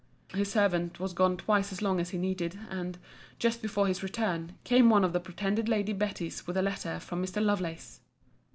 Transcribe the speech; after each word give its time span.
His 0.33 0.51
servant 0.51 0.99
was 0.99 1.13
gone 1.13 1.37
twice 1.37 1.71
as 1.71 1.79
long 1.83 1.99
as 1.99 2.09
he 2.09 2.17
needed: 2.17 2.57
and, 2.71 2.97
just 3.37 3.61
before 3.61 3.85
his 3.85 4.01
return, 4.01 4.57
came 4.63 4.89
one 4.89 5.03
of 5.03 5.13
the 5.13 5.19
pretended 5.19 5.69
Lady 5.69 5.93
Betty's 5.93 6.47
with 6.47 6.57
a 6.57 6.61
letter 6.63 6.99
for 6.99 7.15
Mr. 7.17 7.39
Lovelace. 7.39 7.99